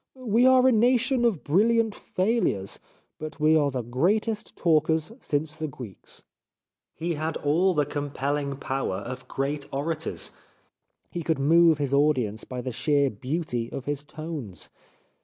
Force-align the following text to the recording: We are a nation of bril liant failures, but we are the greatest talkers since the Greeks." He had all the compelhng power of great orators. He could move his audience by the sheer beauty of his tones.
We 0.15 0.47
are 0.47 0.67
a 0.67 0.71
nation 0.71 1.23
of 1.25 1.43
bril 1.43 1.67
liant 1.67 1.93
failures, 1.93 2.79
but 3.19 3.39
we 3.39 3.55
are 3.55 3.69
the 3.69 3.83
greatest 3.83 4.55
talkers 4.55 5.11
since 5.19 5.55
the 5.55 5.67
Greeks." 5.67 6.23
He 6.95 7.13
had 7.13 7.37
all 7.37 7.75
the 7.75 7.85
compelhng 7.85 8.59
power 8.59 8.95
of 8.95 9.27
great 9.27 9.67
orators. 9.71 10.31
He 11.11 11.21
could 11.21 11.37
move 11.37 11.77
his 11.77 11.93
audience 11.93 12.45
by 12.45 12.61
the 12.61 12.71
sheer 12.71 13.11
beauty 13.11 13.71
of 13.71 13.85
his 13.85 14.03
tones. 14.03 14.71